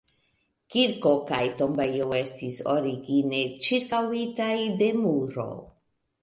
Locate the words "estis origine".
2.19-3.43